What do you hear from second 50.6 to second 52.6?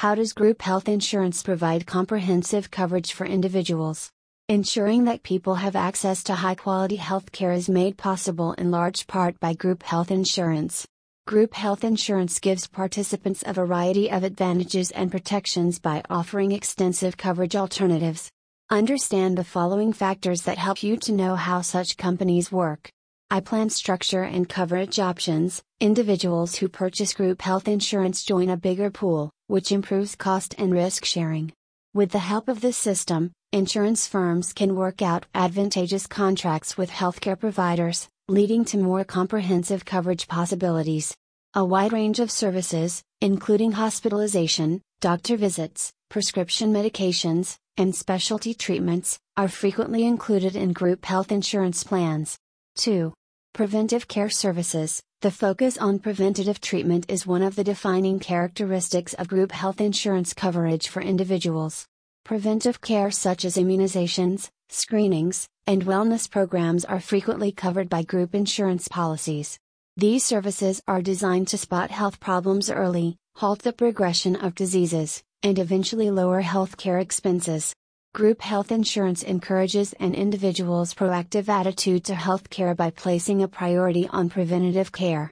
group health insurance plans.